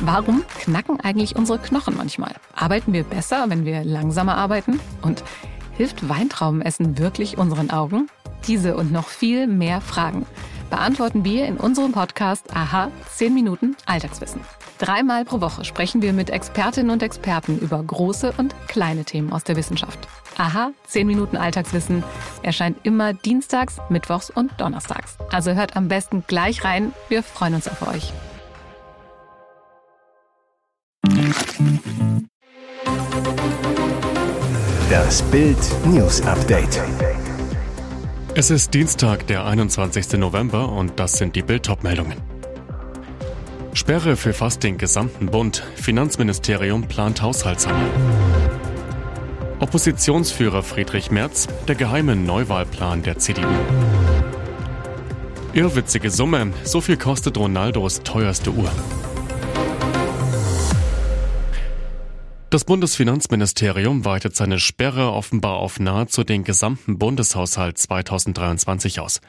Warum 0.00 0.44
knacken 0.58 1.00
eigentlich 1.00 1.36
unsere 1.36 1.58
Knochen 1.58 1.96
manchmal? 1.96 2.34
Arbeiten 2.54 2.92
wir 2.92 3.04
besser, 3.04 3.44
wenn 3.48 3.64
wir 3.64 3.84
langsamer 3.84 4.36
arbeiten? 4.36 4.80
Und 5.02 5.22
hilft 5.76 6.08
Weintraubenessen 6.08 6.98
wirklich 6.98 7.38
unseren 7.38 7.70
Augen? 7.70 8.08
Diese 8.46 8.76
und 8.76 8.92
noch 8.92 9.08
viel 9.08 9.46
mehr 9.46 9.80
Fragen 9.80 10.26
beantworten 10.70 11.24
wir 11.24 11.46
in 11.46 11.56
unserem 11.56 11.92
Podcast 11.92 12.56
Aha 12.56 12.90
10 13.14 13.34
Minuten 13.34 13.76
Alltagswissen. 13.86 14.40
Dreimal 14.78 15.24
pro 15.24 15.40
Woche 15.42 15.64
sprechen 15.64 16.00
wir 16.00 16.12
mit 16.12 16.30
Expertinnen 16.30 16.90
und 16.90 17.02
Experten 17.02 17.58
über 17.58 17.82
große 17.82 18.32
und 18.38 18.54
kleine 18.68 19.04
Themen 19.04 19.32
aus 19.32 19.44
der 19.44 19.56
Wissenschaft. 19.56 19.98
Aha 20.38 20.70
10 20.86 21.06
Minuten 21.06 21.36
Alltagswissen 21.36 22.02
erscheint 22.42 22.78
immer 22.84 23.12
dienstags, 23.12 23.78
mittwochs 23.90 24.30
und 24.30 24.58
donnerstags. 24.58 25.18
Also 25.30 25.52
hört 25.52 25.76
am 25.76 25.88
besten 25.88 26.24
gleich 26.26 26.64
rein. 26.64 26.92
Wir 27.08 27.22
freuen 27.22 27.54
uns 27.54 27.68
auf 27.68 27.86
euch. 27.86 28.12
Das 34.90 35.22
Bild 35.24 35.58
News 35.84 36.22
Update. 36.22 36.82
Es 38.34 38.50
ist 38.50 38.72
Dienstag, 38.72 39.26
der 39.26 39.44
21. 39.44 40.14
November 40.14 40.72
und 40.72 40.98
das 40.98 41.18
sind 41.18 41.36
die 41.36 41.42
Bild-Top-Meldungen. 41.42 42.16
Sperre 43.74 44.16
für 44.16 44.32
fast 44.32 44.62
den 44.62 44.78
gesamten 44.78 45.26
Bund. 45.26 45.62
Finanzministerium 45.76 46.88
plant 46.88 47.20
Haushaltshammer. 47.20 47.90
Oppositionsführer 49.58 50.62
Friedrich 50.62 51.10
Merz, 51.10 51.46
der 51.68 51.74
geheime 51.74 52.16
Neuwahlplan 52.16 53.02
der 53.02 53.18
CDU. 53.18 53.46
Irrwitzige 55.52 56.10
Summe, 56.10 56.54
so 56.64 56.80
viel 56.80 56.96
kostet 56.96 57.36
Ronaldos 57.36 58.00
teuerste 58.02 58.50
Uhr. 58.50 58.70
Das 62.50 62.64
Bundesfinanzministerium 62.64 64.04
weitet 64.04 64.34
seine 64.34 64.58
Sperre 64.58 65.12
offenbar 65.12 65.58
auf 65.58 65.78
nahezu 65.78 66.24
den 66.24 66.42
gesamten 66.42 66.98
Bundeshaushalt 66.98 67.78
2023 67.78 68.98
aus. 68.98 69.20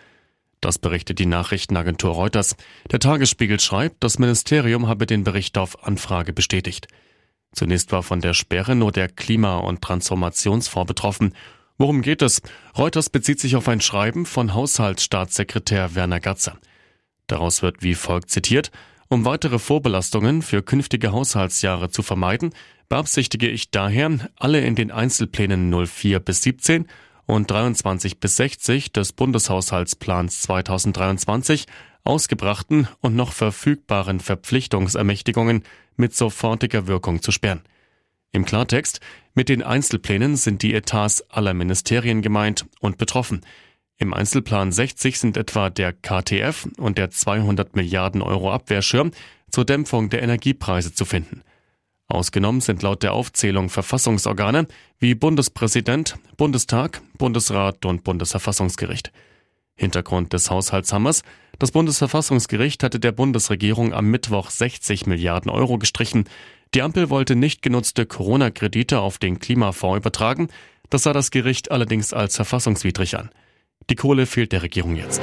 Das 0.60 0.80
berichtet 0.80 1.20
die 1.20 1.28
Nachrichtenagentur 1.28 2.14
Reuters. 2.14 2.56
Der 2.90 2.98
Tagesspiegel 2.98 3.60
schreibt, 3.60 4.04
das 4.04 4.18
Ministerium 4.18 4.88
habe 4.88 5.06
den 5.06 5.24
Bericht 5.24 5.60
auf 5.60 5.86
Anfrage 5.86 6.34
bestätigt. 6.34 6.88
Zunächst 7.52 7.92
war 7.92 8.02
von 8.02 8.22
der 8.22 8.34
Sperre 8.34 8.76
nur 8.76 8.92
der 8.92 9.08
Klima- 9.08 9.60
und 9.60 9.84
Transformationsfonds 9.84 10.88
betroffen. 10.88 11.36
Worum 11.78 12.02
geht 12.02 12.24
es? 12.24 12.42
Reuters 12.76 13.12
bezieht 13.12 13.40
sich 13.40 13.56
auf 13.56 13.68
ein 13.68 13.82
Schreiben 13.82 14.26
von 14.26 14.56
Haushaltsstaatssekretär 14.56 15.94
Werner 15.94 16.22
Gatzer. 16.22 16.58
Daraus 17.28 17.62
wird 17.62 17.84
wie 17.84 17.94
folgt 17.94 18.32
zitiert, 18.32 18.72
um 19.12 19.26
weitere 19.26 19.60
Vorbelastungen 19.60 20.42
für 20.42 20.64
künftige 20.64 21.12
Haushaltsjahre 21.12 21.90
zu 21.90 22.02
vermeiden, 22.02 22.52
beabsichtige 22.88 23.50
ich 23.50 23.70
daher, 23.70 24.10
alle 24.38 24.62
in 24.62 24.76
den 24.76 24.90
Einzelplänen 24.90 25.70
04 25.70 26.22
bis 26.22 26.44
17 26.44 26.88
und 27.26 27.52
23 27.52 28.22
bis 28.22 28.38
60 28.38 28.94
des 28.94 29.12
Bundeshaushaltsplans 29.12 30.44
2023 30.44 31.66
ausgebrachten 32.06 32.88
und 33.02 33.18
noch 33.18 33.34
verfügbaren 33.34 34.22
Verpflichtungsermächtigungen 34.22 35.64
mit 35.98 36.16
sofortiger 36.16 36.88
Wirkung 36.88 37.22
zu 37.22 37.34
sperren. 37.34 37.64
Im 38.32 38.46
Klartext, 38.46 39.02
mit 39.34 39.50
den 39.50 39.62
Einzelplänen 39.62 40.38
sind 40.38 40.62
die 40.62 40.74
Etats 40.74 41.30
aller 41.30 41.54
Ministerien 41.54 42.22
gemeint 42.22 42.66
und 42.80 42.98
betroffen. 42.98 43.42
Im 44.02 44.16
Einzelplan 44.16 44.72
60 44.72 45.20
sind 45.20 45.38
etwa 45.38 45.70
der 45.70 45.94
KTF 45.94 46.68
und 46.80 46.98
der 46.98 47.12
200 47.12 47.76
Milliarden 47.76 48.24
Euro 48.24 48.52
Abwehrschirm 48.52 49.12
zur 49.52 49.64
Dämpfung 49.64 50.10
der 50.10 50.24
Energiepreise 50.24 50.92
zu 50.92 51.06
finden. 51.06 51.44
Ausgenommen 52.08 52.62
sind 52.62 52.82
laut 52.82 53.04
der 53.04 53.14
Aufzählung 53.14 53.70
Verfassungsorgane 53.70 54.66
wie 54.98 55.14
Bundespräsident, 55.14 56.16
Bundestag, 56.36 57.04
Bundesrat 57.20 57.86
und 57.86 58.04
Bundesverfassungsgericht. 58.04 59.12
Hintergrund 59.76 60.34
des 60.34 60.50
Haushaltshammers. 60.50 61.22
Das 61.60 61.70
Bundesverfassungsgericht 61.70 62.82
hatte 62.82 63.00
der 63.00 63.12
Bundesregierung 63.12 63.94
am 63.94 64.08
Mittwoch 64.08 64.50
60 64.50 65.06
Milliarden 65.06 65.52
Euro 65.52 65.78
gestrichen. 65.78 66.28
Die 66.74 66.82
Ampel 66.82 67.12
wollte 67.12 67.36
nicht 67.36 67.62
genutzte 67.62 68.08
Corona-Kredite 68.08 69.00
auf 69.00 69.20
den 69.20 69.38
Klimafonds 69.38 70.00
übertragen. 70.00 70.48
Das 70.90 71.04
sah 71.04 71.14
das 71.14 71.30
Gericht 71.30 71.70
allerdings 71.70 72.14
als 72.14 72.36
verfassungswidrig 72.36 73.16
an. 73.16 73.30
Die 73.92 73.96
Kohle 73.96 74.26
fehlt 74.26 74.54
der 74.54 74.64
Regierung 74.64 74.96
jetzt. 74.96 75.22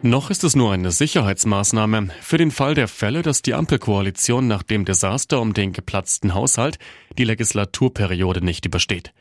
Noch 0.00 0.30
ist 0.30 0.44
es 0.44 0.56
nur 0.56 0.72
eine 0.72 0.90
Sicherheitsmaßnahme 0.90 2.08
für 2.22 2.38
den 2.38 2.50
Fall 2.50 2.74
der 2.74 2.88
Fälle, 2.88 3.20
dass 3.20 3.42
die 3.42 3.52
Ampelkoalition 3.52 4.48
nach 4.48 4.62
dem 4.62 4.86
Desaster 4.86 5.42
um 5.42 5.52
den 5.52 5.74
geplatzten 5.74 6.32
Haushalt 6.32 6.78
die 7.18 7.24
Legislaturperiode 7.24 8.42
nicht 8.42 8.64
übersteht. 8.64 9.12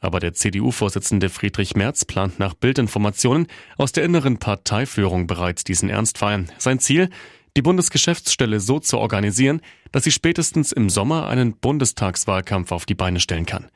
Aber 0.00 0.18
der 0.18 0.32
CDU-Vorsitzende 0.32 1.28
Friedrich 1.28 1.76
Merz 1.76 2.04
plant 2.04 2.40
nach 2.40 2.54
Bildinformationen 2.54 3.46
aus 3.76 3.92
der 3.92 4.02
inneren 4.02 4.38
Parteiführung 4.38 5.28
bereits 5.28 5.62
diesen 5.62 5.90
Ernstfall. 5.90 6.46
Sein 6.58 6.80
Ziel, 6.80 7.08
die 7.56 7.62
Bundesgeschäftsstelle 7.62 8.58
so 8.58 8.80
zu 8.80 8.98
organisieren, 8.98 9.60
dass 9.92 10.02
sie 10.02 10.10
spätestens 10.10 10.72
im 10.72 10.90
Sommer 10.90 11.28
einen 11.28 11.52
Bundestagswahlkampf 11.52 12.72
auf 12.72 12.84
die 12.84 12.96
Beine 12.96 13.20
stellen 13.20 13.46
kann. 13.46 13.70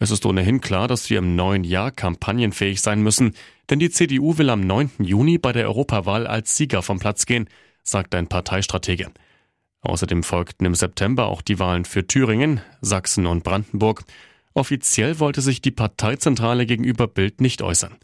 Es 0.00 0.12
ist 0.12 0.24
ohnehin 0.26 0.60
klar, 0.60 0.86
dass 0.86 1.10
wir 1.10 1.18
im 1.18 1.34
neuen 1.34 1.64
Jahr 1.64 1.90
kampagnenfähig 1.90 2.80
sein 2.80 3.02
müssen, 3.02 3.34
denn 3.68 3.80
die 3.80 3.90
CDU 3.90 4.38
will 4.38 4.48
am 4.50 4.60
9. 4.60 4.90
Juni 5.00 5.38
bei 5.38 5.52
der 5.52 5.66
Europawahl 5.66 6.26
als 6.26 6.56
Sieger 6.56 6.82
vom 6.82 7.00
Platz 7.00 7.26
gehen, 7.26 7.48
sagt 7.82 8.14
ein 8.14 8.28
Parteistratege. 8.28 9.10
Außerdem 9.80 10.22
folgten 10.22 10.66
im 10.66 10.74
September 10.74 11.26
auch 11.26 11.42
die 11.42 11.58
Wahlen 11.58 11.84
für 11.84 12.06
Thüringen, 12.06 12.60
Sachsen 12.80 13.26
und 13.26 13.42
Brandenburg. 13.42 14.04
Offiziell 14.54 15.18
wollte 15.18 15.40
sich 15.40 15.62
die 15.62 15.70
Parteizentrale 15.70 16.66
gegenüber 16.66 17.08
Bild 17.08 17.40
nicht 17.40 17.62
äußern. 17.62 17.96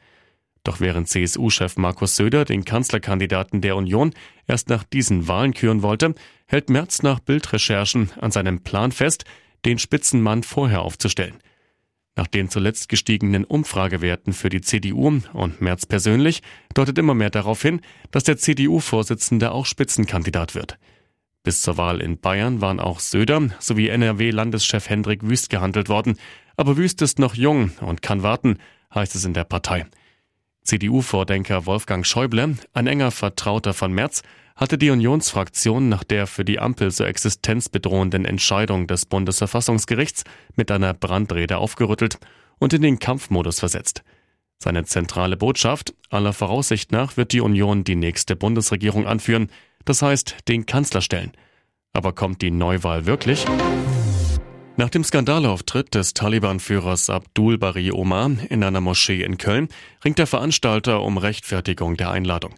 Doch 0.64 0.80
während 0.80 1.08
CSU-Chef 1.08 1.76
Markus 1.76 2.16
Söder 2.16 2.44
den 2.44 2.64
Kanzlerkandidaten 2.64 3.60
der 3.60 3.76
Union 3.76 4.14
erst 4.46 4.68
nach 4.68 4.82
diesen 4.82 5.28
Wahlen 5.28 5.52
küren 5.52 5.82
wollte, 5.82 6.14
hält 6.46 6.70
Merz 6.70 7.02
nach 7.02 7.20
Bildrecherchen 7.20 8.10
an 8.20 8.30
seinem 8.30 8.62
Plan 8.62 8.90
fest, 8.90 9.24
den 9.64 9.78
Spitzenmann 9.78 10.42
vorher 10.42 10.82
aufzustellen. 10.82 11.36
Nach 12.16 12.26
den 12.28 12.48
zuletzt 12.48 12.88
gestiegenen 12.88 13.44
Umfragewerten 13.44 14.32
für 14.32 14.48
die 14.48 14.60
CDU 14.60 15.20
und 15.32 15.60
Merz 15.60 15.84
persönlich 15.84 16.42
deutet 16.72 16.96
immer 16.98 17.14
mehr 17.14 17.30
darauf 17.30 17.60
hin, 17.60 17.80
dass 18.12 18.22
der 18.22 18.36
CDU-Vorsitzende 18.36 19.50
auch 19.50 19.66
Spitzenkandidat 19.66 20.54
wird. 20.54 20.78
Bis 21.42 21.60
zur 21.60 21.76
Wahl 21.76 22.00
in 22.00 22.18
Bayern 22.18 22.60
waren 22.60 22.80
auch 22.80 23.00
Söder 23.00 23.50
sowie 23.58 23.88
NRW-Landeschef 23.88 24.88
Hendrik 24.88 25.28
Wüst 25.28 25.50
gehandelt 25.50 25.88
worden. 25.88 26.16
Aber 26.56 26.76
Wüst 26.76 27.02
ist 27.02 27.18
noch 27.18 27.34
jung 27.34 27.72
und 27.80 28.00
kann 28.00 28.22
warten, 28.22 28.58
heißt 28.94 29.14
es 29.16 29.24
in 29.24 29.34
der 29.34 29.44
Partei. 29.44 29.86
CDU-Vordenker 30.64 31.66
Wolfgang 31.66 32.06
Schäuble, 32.06 32.56
ein 32.72 32.86
enger 32.86 33.10
Vertrauter 33.10 33.74
von 33.74 33.92
Merz, 33.92 34.22
hatte 34.56 34.78
die 34.78 34.90
Unionsfraktion 34.90 35.88
nach 35.88 36.04
der 36.04 36.26
für 36.26 36.44
die 36.44 36.58
Ampel 36.58 36.90
so 36.90 37.04
existenzbedrohenden 37.04 38.24
Entscheidung 38.24 38.86
des 38.86 39.04
Bundesverfassungsgerichts 39.04 40.24
mit 40.56 40.70
einer 40.70 40.94
Brandrede 40.94 41.58
aufgerüttelt 41.58 42.18
und 42.58 42.72
in 42.72 42.82
den 42.82 42.98
Kampfmodus 42.98 43.58
versetzt. 43.58 44.02
Seine 44.58 44.84
zentrale 44.84 45.36
Botschaft, 45.36 45.94
aller 46.08 46.32
Voraussicht 46.32 46.92
nach 46.92 47.16
wird 47.16 47.32
die 47.32 47.40
Union 47.40 47.84
die 47.84 47.96
nächste 47.96 48.36
Bundesregierung 48.36 49.06
anführen, 49.06 49.50
das 49.84 50.00
heißt 50.00 50.48
den 50.48 50.64
Kanzler 50.64 51.02
stellen. 51.02 51.32
Aber 51.92 52.12
kommt 52.12 52.40
die 52.40 52.50
Neuwahl 52.50 53.06
wirklich? 53.06 53.44
Nach 54.76 54.90
dem 54.90 55.04
Skandalauftritt 55.04 55.94
des 55.94 56.14
Taliban-Führers 56.14 57.08
Abdul 57.08 57.58
Bari 57.58 57.92
Omar 57.92 58.32
in 58.48 58.64
einer 58.64 58.80
Moschee 58.80 59.22
in 59.22 59.38
Köln 59.38 59.68
ringt 60.04 60.18
der 60.18 60.26
Veranstalter 60.26 61.02
um 61.02 61.16
Rechtfertigung 61.16 61.96
der 61.96 62.10
Einladung. 62.10 62.56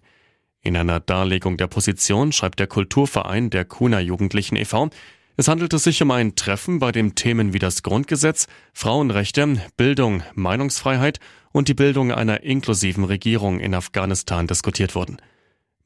In 0.62 0.78
einer 0.78 0.99
Darlegung 0.99 1.59
der 1.59 1.66
Position 1.66 2.32
schreibt 2.32 2.59
der 2.59 2.69
Kulturverein 2.69 3.50
der 3.50 3.66
Kuna 3.66 4.01
Jugendlichen 4.01 4.57
e.V., 4.57 4.89
es 5.36 5.48
handelte 5.48 5.78
sich 5.78 6.03
um 6.03 6.10
ein 6.10 6.34
Treffen, 6.34 6.78
bei 6.78 6.91
dem 6.91 7.15
Themen 7.15 7.53
wie 7.53 7.59
das 7.59 7.83
Grundgesetz, 7.83 8.47
Frauenrechte, 8.72 9.60
Bildung, 9.77 10.22
Meinungsfreiheit 10.34 11.21
und 11.53 11.68
die 11.68 11.74
Bildung 11.74 12.13
einer 12.13 12.42
inklusiven 12.42 13.04
Regierung 13.04 13.60
in 13.60 13.74
Afghanistan 13.74 14.47
diskutiert 14.47 14.95
wurden. 14.95 15.18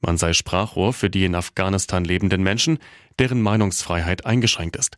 Man 0.00 0.16
sei 0.16 0.32
Sprachrohr 0.32 0.92
für 0.92 1.10
die 1.10 1.24
in 1.24 1.34
Afghanistan 1.34 2.04
lebenden 2.04 2.44
Menschen, 2.44 2.78
deren 3.18 3.42
Meinungsfreiheit 3.42 4.24
eingeschränkt 4.24 4.76
ist. 4.76 4.96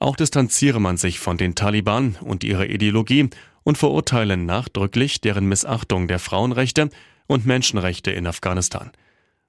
Auch 0.00 0.16
distanziere 0.16 0.80
man 0.80 0.96
sich 0.96 1.20
von 1.20 1.36
den 1.36 1.54
Taliban 1.54 2.16
und 2.22 2.42
ihrer 2.42 2.66
Ideologie 2.66 3.28
und 3.64 3.76
verurteile 3.76 4.38
nachdrücklich 4.38 5.20
deren 5.20 5.44
Missachtung 5.44 6.08
der 6.08 6.18
Frauenrechte 6.18 6.88
und 7.26 7.44
Menschenrechte 7.44 8.10
in 8.10 8.26
Afghanistan. 8.26 8.90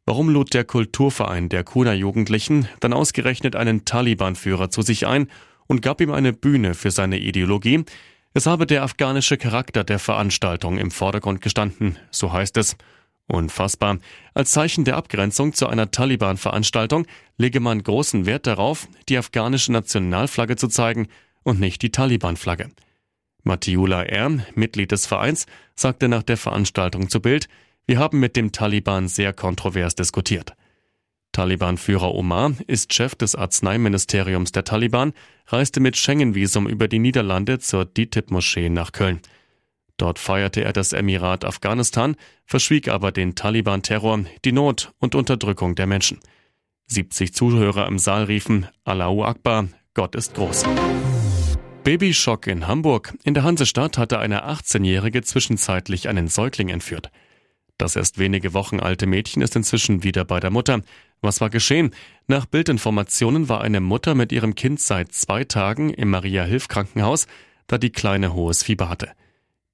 Warum 0.05 0.27
lud 0.27 0.53
der 0.53 0.65
Kulturverein 0.65 1.47
der 1.47 1.63
Kuna-Jugendlichen 1.63 2.67
dann 2.81 2.91
ausgerechnet 2.91 3.55
einen 3.55 3.85
Taliban-Führer 3.85 4.69
zu 4.69 4.81
sich 4.81 5.07
ein 5.07 5.29
und 5.67 5.81
gab 5.81 6.01
ihm 6.01 6.11
eine 6.11 6.33
Bühne 6.33 6.73
für 6.73 6.91
seine 6.91 7.17
Ideologie? 7.17 7.85
Es 8.33 8.45
habe 8.45 8.67
der 8.67 8.83
afghanische 8.83 9.37
Charakter 9.37 9.85
der 9.85 9.99
Veranstaltung 9.99 10.77
im 10.79 10.91
Vordergrund 10.91 11.39
gestanden, 11.39 11.97
so 12.11 12.33
heißt 12.33 12.57
es. 12.57 12.75
Unfassbar. 13.27 13.99
Als 14.33 14.51
Zeichen 14.51 14.83
der 14.83 14.97
Abgrenzung 14.97 15.53
zu 15.53 15.67
einer 15.67 15.91
Taliban-Veranstaltung 15.91 17.07
lege 17.37 17.59
man 17.59 17.81
großen 17.81 18.25
Wert 18.25 18.47
darauf, 18.47 18.87
die 19.07 19.17
afghanische 19.17 19.71
Nationalflagge 19.71 20.57
zu 20.57 20.67
zeigen 20.67 21.07
und 21.43 21.59
nicht 21.59 21.81
die 21.81 21.91
Taliban-Flagge. 21.91 22.71
Matiula 23.43 24.03
R., 24.03 24.45
Mitglied 24.53 24.91
des 24.91 25.05
Vereins, 25.05 25.45
sagte 25.75 26.07
nach 26.07 26.23
der 26.23 26.37
Veranstaltung 26.37 27.09
zu 27.09 27.21
Bild, 27.21 27.47
wir 27.87 27.97
haben 27.99 28.19
mit 28.19 28.35
dem 28.35 28.51
Taliban 28.51 29.07
sehr 29.07 29.33
kontrovers 29.33 29.95
diskutiert. 29.95 30.53
Taliban-Führer 31.31 32.13
Omar 32.13 32.53
ist 32.67 32.93
Chef 32.93 33.15
des 33.15 33.35
Arzneiministeriums 33.35 34.51
der 34.51 34.65
Taliban, 34.65 35.13
reiste 35.47 35.79
mit 35.79 35.95
Schengen-Visum 35.97 36.67
über 36.67 36.87
die 36.87 36.99
Niederlande 36.99 37.59
zur 37.59 37.85
DITIB-Moschee 37.85 38.69
nach 38.69 38.91
Köln. 38.91 39.21
Dort 40.01 40.17
feierte 40.17 40.63
er 40.63 40.73
das 40.73 40.93
Emirat 40.93 41.45
Afghanistan, 41.45 42.15
verschwieg 42.47 42.87
aber 42.87 43.11
den 43.11 43.35
Taliban-Terror, 43.35 44.21
die 44.43 44.51
Not 44.51 44.93
und 44.97 45.13
Unterdrückung 45.13 45.75
der 45.75 45.85
Menschen. 45.85 46.19
70 46.87 47.35
Zuhörer 47.35 47.85
im 47.85 47.99
Saal 47.99 48.23
riefen 48.23 48.65
Allahu 48.83 49.23
Akbar, 49.23 49.67
Gott 49.93 50.15
ist 50.15 50.33
groß. 50.33 50.63
Babyschock 51.83 52.47
in 52.47 52.65
Hamburg. 52.65 53.13
In 53.25 53.35
der 53.35 53.43
Hansestadt 53.43 53.99
hatte 53.99 54.17
eine 54.17 54.47
18-Jährige 54.49 55.21
zwischenzeitlich 55.21 56.09
einen 56.09 56.29
Säugling 56.29 56.69
entführt. 56.69 57.11
Das 57.77 57.95
erst 57.95 58.17
wenige 58.17 58.55
Wochen 58.55 58.79
alte 58.79 59.05
Mädchen 59.05 59.43
ist 59.43 59.55
inzwischen 59.55 60.01
wieder 60.01 60.25
bei 60.25 60.39
der 60.39 60.49
Mutter. 60.49 60.81
Was 61.21 61.41
war 61.41 61.51
geschehen? 61.51 61.93
Nach 62.25 62.47
Bildinformationen 62.47 63.49
war 63.49 63.61
eine 63.61 63.81
Mutter 63.81 64.15
mit 64.15 64.31
ihrem 64.31 64.55
Kind 64.55 64.79
seit 64.79 65.11
zwei 65.13 65.43
Tagen 65.43 65.91
im 65.91 66.09
Maria-Hilf-Krankenhaus, 66.09 67.27
da 67.67 67.77
die 67.77 67.91
Kleine 67.91 68.33
hohes 68.33 68.63
Fieber 68.63 68.89
hatte. 68.89 69.11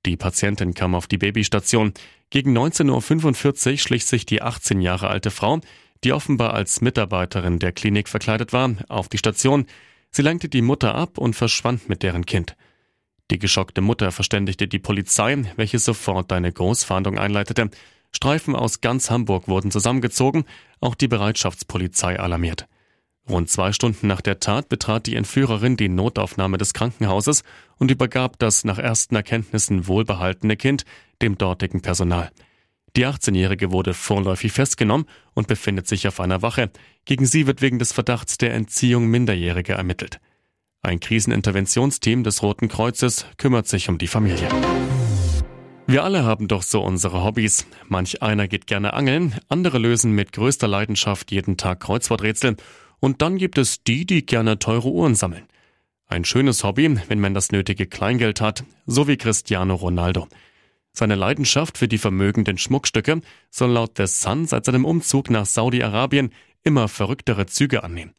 Die 0.07 0.15
Patientin 0.15 0.73
kam 0.73 0.95
auf 0.95 1.07
die 1.07 1.17
Babystation. 1.17 1.93
Gegen 2.29 2.57
19.45 2.57 3.71
Uhr 3.71 3.77
schlich 3.77 4.05
sich 4.05 4.25
die 4.25 4.41
18 4.41 4.79
Jahre 4.79 5.09
alte 5.09 5.31
Frau, 5.31 5.59
die 6.01 6.13
offenbar 6.13 6.53
als 6.53 6.79
Mitarbeiterin 6.79 7.59
der 7.59 7.73
Klinik 7.73 8.07
verkleidet 8.07 8.53
war, 8.53 8.71
auf 8.87 9.09
die 9.09 9.17
Station. 9.17 9.65
Sie 10.09 10.21
lenkte 10.21 10.47
die 10.47 10.61
Mutter 10.61 10.95
ab 10.95 11.17
und 11.17 11.35
verschwand 11.35 11.89
mit 11.89 12.03
deren 12.03 12.25
Kind. 12.25 12.55
Die 13.31 13.37
geschockte 13.37 13.81
Mutter 13.81 14.13
verständigte 14.13 14.69
die 14.69 14.79
Polizei, 14.79 15.43
welche 15.57 15.77
sofort 15.77 16.31
eine 16.31 16.53
Großfahndung 16.53 17.19
einleitete. 17.19 17.69
Streifen 18.13 18.55
aus 18.55 18.79
ganz 18.79 19.09
Hamburg 19.09 19.49
wurden 19.49 19.71
zusammengezogen, 19.71 20.45
auch 20.79 20.95
die 20.95 21.09
Bereitschaftspolizei 21.09 22.17
alarmiert. 22.17 22.65
Rund 23.29 23.49
zwei 23.49 23.73
Stunden 23.73 24.07
nach 24.07 24.21
der 24.21 24.39
Tat 24.39 24.69
betrat 24.69 25.05
die 25.05 25.15
Entführerin 25.15 25.75
die 25.75 25.89
Notaufnahme 25.89 26.57
des 26.57 26.73
Krankenhauses 26.73 27.43
und 27.77 27.91
übergab 27.91 28.39
das 28.39 28.63
nach 28.63 28.79
ersten 28.79 29.15
Erkenntnissen 29.15 29.87
wohlbehaltene 29.87 30.55
Kind 30.55 30.85
dem 31.21 31.37
dortigen 31.37 31.81
Personal. 31.81 32.31
Die 32.95 33.05
18-Jährige 33.05 33.71
wurde 33.71 33.93
vorläufig 33.93 34.53
festgenommen 34.53 35.07
und 35.33 35.47
befindet 35.47 35.87
sich 35.87 36.07
auf 36.07 36.19
einer 36.19 36.41
Wache. 36.41 36.71
Gegen 37.05 37.25
sie 37.25 37.45
wird 37.45 37.61
wegen 37.61 37.79
des 37.79 37.91
Verdachts 37.91 38.37
der 38.37 38.53
Entziehung 38.53 39.05
Minderjähriger 39.07 39.75
ermittelt. 39.75 40.19
Ein 40.81 40.99
Kriseninterventionsteam 40.99 42.23
des 42.23 42.41
Roten 42.41 42.69
Kreuzes 42.69 43.25
kümmert 43.37 43.67
sich 43.67 43.89
um 43.89 43.97
die 43.97 44.07
Familie. 44.07 44.47
Wir 45.85 46.03
alle 46.03 46.23
haben 46.23 46.47
doch 46.47 46.63
so 46.63 46.81
unsere 46.81 47.23
Hobbys. 47.23 47.65
Manch 47.87 48.21
einer 48.21 48.47
geht 48.47 48.67
gerne 48.67 48.93
angeln, 48.93 49.35
andere 49.47 49.77
lösen 49.77 50.11
mit 50.11 50.33
größter 50.33 50.67
Leidenschaft 50.67 51.31
jeden 51.31 51.55
Tag 51.55 51.81
Kreuzworträtsel 51.81 52.57
und 52.99 53.21
dann 53.21 53.37
gibt 53.37 53.57
es 53.57 53.83
die, 53.83 54.05
die 54.05 54.25
gerne 54.25 54.59
teure 54.59 54.89
Uhren 54.89 55.15
sammeln. 55.15 55.47
Ein 56.07 56.23
schönes 56.23 56.63
Hobby, 56.63 56.97
wenn 57.09 57.19
man 57.19 57.33
das 57.33 57.51
nötige 57.51 57.85
Kleingeld 57.85 58.39
hat, 58.39 58.63
so 58.85 59.07
wie 59.07 59.17
Cristiano 59.17 59.75
Ronaldo. 59.75 60.27
Seine 60.93 61.15
Leidenschaft 61.15 61.77
für 61.77 61.87
die 61.87 61.97
vermögenden 61.97 62.57
Schmuckstücke 62.57 63.21
soll 63.51 63.71
laut 63.71 63.97
The 63.97 64.07
Sun 64.07 64.47
seit 64.47 64.65
seinem 64.65 64.85
Umzug 64.85 65.29
nach 65.29 65.45
Saudi-Arabien 65.45 66.31
immer 66.63 66.87
verrücktere 66.87 67.45
Züge 67.45 67.83
annehmen. 67.83 68.13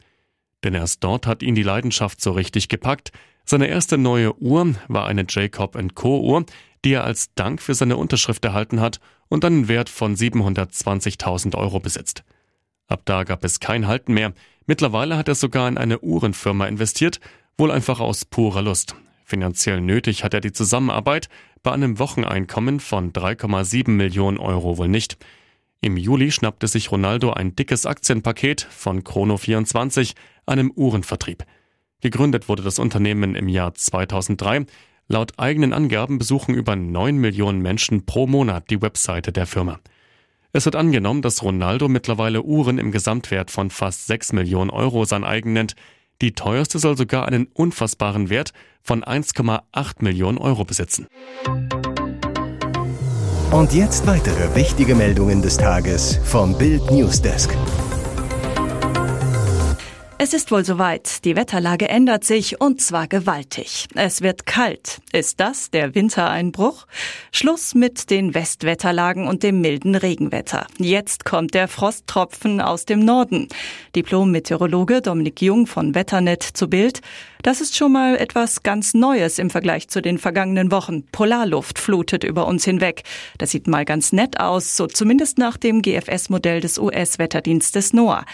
Denn 0.64 0.74
erst 0.74 1.02
dort 1.02 1.26
hat 1.26 1.42
ihn 1.42 1.54
die 1.54 1.62
Leidenschaft 1.62 2.20
so 2.20 2.32
richtig 2.32 2.68
gepackt. 2.68 3.10
Seine 3.44 3.68
erste 3.68 3.98
neue 3.98 4.36
Uhr 4.40 4.74
war 4.88 5.06
eine 5.06 5.24
Jacob 5.28 5.76
Co. 5.94 6.20
Uhr, 6.20 6.44
die 6.84 6.92
er 6.92 7.04
als 7.04 7.34
Dank 7.34 7.60
für 7.62 7.74
seine 7.74 7.96
Unterschrift 7.96 8.44
erhalten 8.44 8.80
hat 8.80 9.00
und 9.28 9.44
einen 9.44 9.68
Wert 9.68 9.88
von 9.88 10.14
720.000 10.14 11.56
Euro 11.56 11.80
besitzt. 11.80 12.24
Ab 12.86 13.02
da 13.04 13.24
gab 13.24 13.44
es 13.44 13.60
kein 13.60 13.86
Halten 13.86 14.14
mehr. 14.14 14.32
Mittlerweile 14.68 15.16
hat 15.16 15.28
er 15.28 15.34
sogar 15.34 15.66
in 15.66 15.78
eine 15.78 15.98
Uhrenfirma 16.00 16.66
investiert, 16.66 17.20
wohl 17.56 17.70
einfach 17.70 18.00
aus 18.00 18.26
purer 18.26 18.60
Lust. 18.60 18.94
Finanziell 19.24 19.80
nötig 19.80 20.24
hat 20.24 20.34
er 20.34 20.42
die 20.42 20.52
Zusammenarbeit, 20.52 21.30
bei 21.62 21.72
einem 21.72 21.98
Wocheneinkommen 21.98 22.78
von 22.78 23.14
3,7 23.14 23.88
Millionen 23.88 24.36
Euro 24.36 24.76
wohl 24.76 24.88
nicht. 24.88 25.16
Im 25.80 25.96
Juli 25.96 26.30
schnappte 26.30 26.68
sich 26.68 26.92
Ronaldo 26.92 27.30
ein 27.32 27.56
dickes 27.56 27.86
Aktienpaket 27.86 28.60
von 28.60 29.04
Chrono24, 29.04 30.12
einem 30.44 30.70
Uhrenvertrieb. 30.76 31.44
Gegründet 32.02 32.50
wurde 32.50 32.62
das 32.62 32.78
Unternehmen 32.78 33.36
im 33.36 33.48
Jahr 33.48 33.72
2003. 33.72 34.66
Laut 35.06 35.32
eigenen 35.38 35.72
Angaben 35.72 36.18
besuchen 36.18 36.54
über 36.54 36.76
9 36.76 37.16
Millionen 37.16 37.62
Menschen 37.62 38.04
pro 38.04 38.26
Monat 38.26 38.68
die 38.68 38.82
Webseite 38.82 39.32
der 39.32 39.46
Firma. 39.46 39.80
Es 40.52 40.64
wird 40.64 40.76
angenommen, 40.76 41.20
dass 41.20 41.42
Ronaldo 41.42 41.88
mittlerweile 41.88 42.42
Uhren 42.42 42.78
im 42.78 42.90
Gesamtwert 42.90 43.50
von 43.50 43.70
fast 43.70 44.06
6 44.06 44.32
Millionen 44.32 44.70
Euro 44.70 45.04
sein 45.04 45.24
eigen 45.24 45.52
nennt. 45.52 45.74
Die 46.22 46.32
teuerste 46.32 46.78
soll 46.78 46.96
sogar 46.96 47.28
einen 47.28 47.48
unfassbaren 47.52 48.30
Wert 48.30 48.52
von 48.82 49.04
1,8 49.04 50.02
Millionen 50.02 50.38
Euro 50.38 50.64
besitzen. 50.64 51.06
Und 53.50 53.72
jetzt 53.74 54.06
weitere 54.06 54.54
wichtige 54.54 54.94
Meldungen 54.94 55.42
des 55.42 55.58
Tages 55.58 56.18
vom 56.24 56.56
Bild 56.56 56.90
Newsdesk. 56.90 57.54
Es 60.20 60.34
ist 60.34 60.50
wohl 60.50 60.64
soweit. 60.64 61.24
Die 61.24 61.36
Wetterlage 61.36 61.88
ändert 61.88 62.24
sich 62.24 62.60
und 62.60 62.80
zwar 62.80 63.06
gewaltig. 63.06 63.86
Es 63.94 64.20
wird 64.20 64.46
kalt. 64.46 65.00
Ist 65.12 65.38
das 65.38 65.70
der 65.70 65.94
Wintereinbruch? 65.94 66.88
Schluss 67.30 67.76
mit 67.76 68.10
den 68.10 68.34
Westwetterlagen 68.34 69.28
und 69.28 69.44
dem 69.44 69.60
milden 69.60 69.94
Regenwetter. 69.94 70.66
Jetzt 70.78 71.24
kommt 71.24 71.54
der 71.54 71.68
Frosttropfen 71.68 72.60
aus 72.60 72.84
dem 72.84 72.98
Norden. 72.98 73.46
Diplom-Meteorologe 73.94 75.02
Dominik 75.02 75.40
Jung 75.40 75.68
von 75.68 75.94
Wetternet 75.94 76.42
zu 76.42 76.68
Bild. 76.68 77.00
Das 77.42 77.60
ist 77.60 77.76
schon 77.76 77.92
mal 77.92 78.16
etwas 78.16 78.64
ganz 78.64 78.94
Neues 78.94 79.38
im 79.38 79.50
Vergleich 79.50 79.86
zu 79.86 80.02
den 80.02 80.18
vergangenen 80.18 80.72
Wochen. 80.72 81.04
Polarluft 81.12 81.78
flutet 81.78 82.24
über 82.24 82.48
uns 82.48 82.64
hinweg. 82.64 83.04
Das 83.38 83.52
sieht 83.52 83.68
mal 83.68 83.84
ganz 83.84 84.12
nett 84.12 84.40
aus, 84.40 84.76
so 84.76 84.88
zumindest 84.88 85.38
nach 85.38 85.56
dem 85.56 85.80
GFS-Modell 85.80 86.60
des 86.60 86.78
US-Wetterdienstes 86.78 87.92
NOAA. 87.92 88.24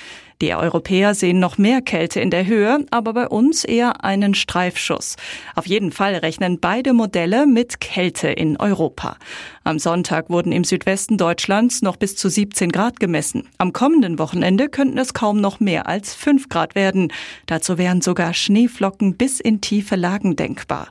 Die 0.44 0.54
Europäer 0.54 1.14
sehen 1.14 1.38
noch 1.38 1.56
mehr 1.56 1.80
Kälte 1.80 2.20
in 2.20 2.28
der 2.28 2.44
Höhe, 2.44 2.84
aber 2.90 3.14
bei 3.14 3.28
uns 3.28 3.64
eher 3.64 4.04
einen 4.04 4.34
Streifschuss. 4.34 5.16
Auf 5.54 5.66
jeden 5.66 5.90
Fall 5.90 6.16
rechnen 6.16 6.60
beide 6.60 6.92
Modelle 6.92 7.46
mit 7.46 7.80
Kälte 7.80 8.28
in 8.28 8.58
Europa. 8.60 9.16
Am 9.66 9.78
Sonntag 9.78 10.28
wurden 10.28 10.52
im 10.52 10.62
Südwesten 10.62 11.16
Deutschlands 11.16 11.80
noch 11.80 11.96
bis 11.96 12.16
zu 12.16 12.28
17 12.28 12.70
Grad 12.70 13.00
gemessen. 13.00 13.48
Am 13.56 13.72
kommenden 13.72 14.18
Wochenende 14.18 14.68
könnten 14.68 14.98
es 14.98 15.14
kaum 15.14 15.40
noch 15.40 15.58
mehr 15.58 15.88
als 15.88 16.14
5 16.14 16.50
Grad 16.50 16.74
werden. 16.74 17.10
Dazu 17.46 17.78
wären 17.78 18.02
sogar 18.02 18.34
Schneeflocken 18.34 19.16
bis 19.16 19.40
in 19.40 19.62
tiefe 19.62 19.96
Lagen 19.96 20.36
denkbar. 20.36 20.88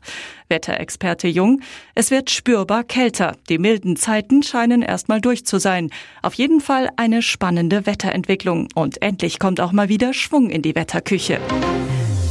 Wetterexperte 0.50 1.28
Jung, 1.28 1.62
es 1.94 2.10
wird 2.10 2.32
spürbar 2.32 2.84
kälter. 2.84 3.38
Die 3.48 3.60
milden 3.60 3.96
Zeiten 3.96 4.42
scheinen 4.42 4.82
erstmal 4.82 5.22
durch 5.22 5.46
zu 5.46 5.60
sein. 5.60 5.92
Auf 6.24 6.34
jeden 6.34 6.60
Fall 6.60 6.90
eine 6.96 7.22
spannende 7.22 7.86
Wetterentwicklung. 7.86 8.70
Und 8.74 9.04
endlich 9.04 9.38
kommt 9.38 9.62
auch 9.62 9.72
mal 9.72 9.90
wieder 9.90 10.14
Schwung 10.14 10.50
in 10.50 10.64
die 10.64 10.74
Wetterküche. 10.74 11.40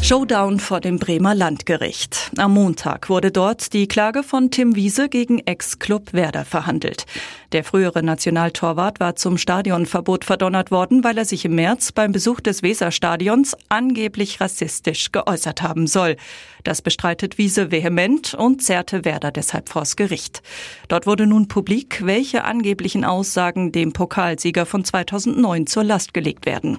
Showdown 0.02 0.59
vor 0.59 0.80
dem 0.80 0.99
Bremer 0.99 1.32
Landgericht. 1.32 2.32
Am 2.37 2.54
Montag 2.54 3.09
wurde 3.09 3.30
dort 3.30 3.73
die 3.73 3.87
Klage 3.87 4.25
von 4.25 4.50
Tim 4.50 4.75
Wiese 4.75 5.09
gegen 5.09 5.38
Ex-Club 5.38 6.12
Werder 6.12 6.44
verhandelt. 6.44 7.06
Der 7.52 7.62
frühere 7.62 8.02
Nationaltorwart 8.02 8.99
war 8.99 9.14
zum 9.14 9.38
Stadionverbot 9.38 10.25
verdonnert 10.25 10.73
worden, 10.73 11.04
weil 11.04 11.18
er 11.18 11.25
sich 11.25 11.44
im 11.44 11.54
März 11.54 11.92
beim 11.92 12.11
Besuch 12.11 12.40
des 12.40 12.64
Weserstadions 12.64 13.56
angeblich 13.68 14.40
rassistisch 14.40 15.12
geäußert 15.12 15.62
haben 15.62 15.87
soll. 15.87 16.16
Das 16.64 16.82
bestreitet 16.82 17.38
Wiese 17.38 17.71
vehement 17.71 18.35
und 18.35 18.62
zerrte 18.62 19.04
Werder 19.04 19.30
deshalb 19.32 19.68
vors 19.68 19.97
Gericht. 19.97 20.42
Dort 20.88 21.06
wurde 21.06 21.26
nun 21.26 21.49
publik, 21.49 22.00
welche 22.04 22.44
angeblichen 22.44 23.04
Aussagen 23.04 23.73
dem 23.73 23.92
Pokalsieger 23.92 24.66
von 24.66 24.85
2009 24.85 25.66
zur 25.66 25.85
Last 25.85 26.14
gelegt 26.14 26.47
werden. 26.47 26.78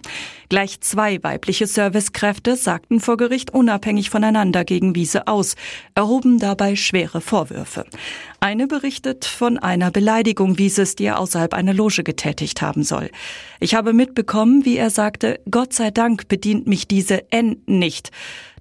Gleich 0.50 0.82
zwei 0.82 1.22
weibliche 1.24 1.68
Servicekräfte 1.68 2.56
sagten 2.56 3.00
vor 3.00 3.13
Gericht 3.18 3.54
unabhängig 3.54 4.10
voneinander 4.10 4.66
gegen 4.66 4.96
Wiese 4.96 5.28
aus, 5.28 5.56
erhoben 5.96 6.40
dabei 6.40 6.76
schwere 6.76 7.22
Vorwürfe. 7.22 7.86
Eine 8.44 8.68
berichtet 8.68 9.24
von 9.24 9.58
einer 9.58 9.90
Beleidigung 9.90 10.58
Wieses, 10.58 10.96
die 10.96 11.06
er 11.06 11.18
außerhalb 11.18 11.54
einer 11.54 11.74
Loge 11.74 12.04
getätigt 12.04 12.62
haben 12.62 12.84
soll. 12.84 13.10
Ich 13.62 13.74
habe 13.74 13.94
mitbekommen, 13.94 14.66
wie 14.66 14.76
er 14.76 14.90
sagte, 14.90 15.40
Gott 15.50 15.72
sei 15.72 15.92
Dank 15.92 16.28
bedient 16.28 16.68
mich 16.68 16.86
diese 16.86 17.32
N 17.32 17.62
nicht. 17.68 18.12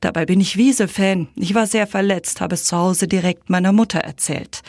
Dabei 0.01 0.25
bin 0.25 0.41
ich 0.41 0.57
Wiese-Fan. 0.57 1.27
Ich 1.35 1.57
war 1.57 1.67
sehr 1.67 1.89
verletzt, 1.89 2.41
habe 2.41 2.55
es 2.55 2.63
zu 2.63 2.77
Hause 2.77 3.09
direkt 3.09 3.51
meiner 3.51 3.73
Mutter 3.73 3.99
erzählt. 3.99 4.63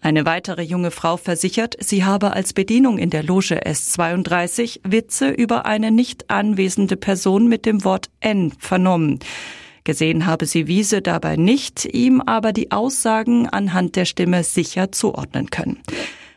Eine 0.00 0.26
weitere 0.26 0.62
junge 0.62 0.90
Frau 0.90 1.16
versichert, 1.16 1.76
sie 1.78 2.04
habe 2.04 2.32
als 2.32 2.52
Bedienung 2.52 2.98
in 2.98 3.10
der 3.10 3.22
Loge 3.22 3.64
S32 3.64 4.80
Witze 4.82 5.28
über 5.28 5.66
eine 5.66 5.92
nicht 5.92 6.28
anwesende 6.28 6.96
Person 6.96 7.46
mit 7.46 7.66
dem 7.66 7.84
Wort 7.84 8.10
N 8.18 8.52
vernommen. 8.58 9.20
Gesehen 9.86 10.26
habe 10.26 10.46
sie 10.46 10.66
Wiese 10.66 11.00
dabei 11.00 11.36
nicht, 11.36 11.84
ihm 11.84 12.20
aber 12.20 12.52
die 12.52 12.72
Aussagen 12.72 13.48
anhand 13.48 13.94
der 13.94 14.04
Stimme 14.04 14.42
sicher 14.42 14.90
zuordnen 14.90 15.48
können. 15.50 15.80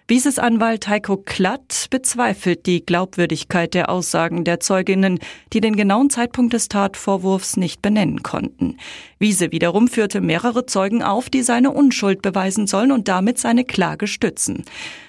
Wieses 0.08 0.38
Anwalt 0.38 0.88
Heiko 0.88 1.18
Klatt 1.18 1.88
bezweifelt 1.90 2.68
die 2.68 2.86
Glaubwürdigkeit 2.86 3.74
der 3.74 3.90
Aussagen 3.90 4.44
der 4.44 4.60
Zeuginnen, 4.60 5.18
die 5.52 5.62
den 5.62 5.76
genauen 5.76 6.12
Zeitpunkt 6.12 6.54
des 6.54 6.68
Tatvorwurfs 6.68 7.58
nicht 7.58 7.82
benennen 7.82 8.22
konnten. 8.22 8.78
Wiese 9.18 9.52
wiederum 9.52 9.88
führte 9.88 10.22
mehrere 10.22 10.68
Zeugen 10.68 11.02
auf, 11.02 11.32
die 11.32 11.42
seine 11.42 11.72
Unschuld 11.72 12.22
beweisen 12.22 12.68
sollen 12.68 12.92
und 12.92 13.08
damit 13.08 13.40
seine 13.40 13.66
Klage 13.66 14.06
stützen. 14.06 14.64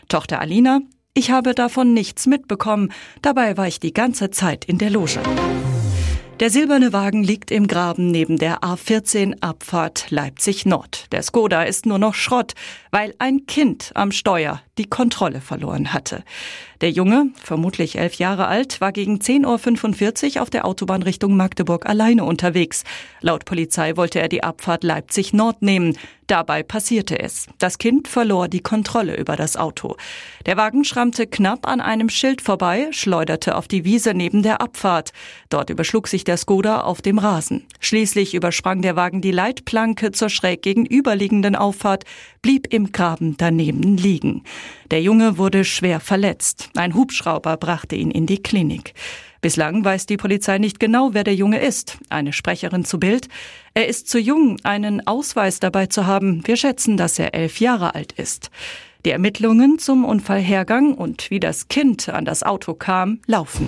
Tochter 0.08 0.40
Alina, 0.40 0.80
ich 1.12 1.30
habe 1.30 1.54
davon 1.54 1.92
nichts 1.92 2.26
mitbekommen, 2.26 2.90
dabei 3.20 3.58
war 3.58 3.66
ich 3.66 3.80
die 3.80 3.92
ganze 3.92 4.30
Zeit 4.30 4.64
in 4.64 4.78
der 4.78 4.88
Loge. 4.88 5.20
Der 6.40 6.48
silberne 6.48 6.94
Wagen 6.94 7.22
liegt 7.22 7.50
im 7.50 7.66
Graben 7.66 8.10
neben 8.10 8.38
der 8.38 8.60
A14 8.60 9.42
Abfahrt 9.42 10.10
Leipzig 10.10 10.64
Nord. 10.64 11.12
Der 11.12 11.22
Skoda 11.22 11.64
ist 11.64 11.84
nur 11.84 11.98
noch 11.98 12.14
Schrott, 12.14 12.54
weil 12.90 13.14
ein 13.18 13.44
Kind 13.44 13.92
am 13.94 14.10
Steuer 14.10 14.62
die 14.78 14.86
Kontrolle 14.88 15.42
verloren 15.42 15.92
hatte. 15.92 16.24
Der 16.80 16.90
Junge, 16.90 17.30
vermutlich 17.34 17.98
elf 17.98 18.14
Jahre 18.14 18.46
alt, 18.46 18.80
war 18.80 18.92
gegen 18.92 19.18
10.45 19.18 20.36
Uhr 20.36 20.42
auf 20.42 20.48
der 20.48 20.64
Autobahn 20.64 21.02
Richtung 21.02 21.36
Magdeburg 21.36 21.86
alleine 21.86 22.24
unterwegs. 22.24 22.84
Laut 23.20 23.44
Polizei 23.44 23.98
wollte 23.98 24.18
er 24.18 24.28
die 24.28 24.42
Abfahrt 24.42 24.82
Leipzig 24.82 25.34
Nord 25.34 25.60
nehmen. 25.60 25.98
Dabei 26.30 26.62
passierte 26.62 27.18
es. 27.18 27.48
Das 27.58 27.78
Kind 27.78 28.06
verlor 28.06 28.46
die 28.46 28.60
Kontrolle 28.60 29.16
über 29.16 29.34
das 29.34 29.56
Auto. 29.56 29.96
Der 30.46 30.56
Wagen 30.56 30.84
schrammte 30.84 31.26
knapp 31.26 31.66
an 31.66 31.80
einem 31.80 32.08
Schild 32.08 32.40
vorbei, 32.40 32.86
schleuderte 32.92 33.56
auf 33.56 33.66
die 33.66 33.84
Wiese 33.84 34.14
neben 34.14 34.44
der 34.44 34.60
Abfahrt. 34.60 35.10
Dort 35.48 35.70
überschlug 35.70 36.06
sich 36.06 36.22
der 36.22 36.36
Skoda 36.36 36.82
auf 36.82 37.02
dem 37.02 37.18
Rasen. 37.18 37.66
Schließlich 37.80 38.34
übersprang 38.34 38.80
der 38.80 38.94
Wagen 38.94 39.20
die 39.22 39.32
Leitplanke 39.32 40.12
zur 40.12 40.28
schräg 40.28 40.62
gegenüberliegenden 40.62 41.56
Auffahrt, 41.56 42.04
blieb 42.42 42.72
im 42.72 42.92
Graben 42.92 43.36
daneben 43.36 43.96
liegen. 43.96 44.44
Der 44.92 45.02
Junge 45.02 45.36
wurde 45.36 45.64
schwer 45.64 45.98
verletzt. 45.98 46.69
Ein 46.74 46.94
Hubschrauber 46.94 47.56
brachte 47.56 47.96
ihn 47.96 48.10
in 48.10 48.26
die 48.26 48.42
Klinik. 48.42 48.94
Bislang 49.40 49.84
weiß 49.84 50.06
die 50.06 50.18
Polizei 50.18 50.58
nicht 50.58 50.80
genau, 50.80 51.14
wer 51.14 51.24
der 51.24 51.34
Junge 51.34 51.60
ist. 51.60 51.98
Eine 52.10 52.32
Sprecherin 52.32 52.84
zu 52.84 53.00
Bild. 53.00 53.28
Er 53.72 53.88
ist 53.88 54.08
zu 54.08 54.18
jung, 54.18 54.58
einen 54.64 55.06
Ausweis 55.06 55.60
dabei 55.60 55.86
zu 55.86 56.06
haben. 56.06 56.46
Wir 56.46 56.56
schätzen, 56.56 56.96
dass 56.96 57.18
er 57.18 57.34
elf 57.34 57.58
Jahre 57.60 57.94
alt 57.94 58.12
ist. 58.12 58.50
Die 59.06 59.10
Ermittlungen 59.10 59.78
zum 59.78 60.04
Unfallhergang 60.04 60.94
und 60.94 61.30
wie 61.30 61.40
das 61.40 61.68
Kind 61.68 62.10
an 62.10 62.26
das 62.26 62.42
Auto 62.42 62.74
kam, 62.74 63.20
laufen. 63.26 63.66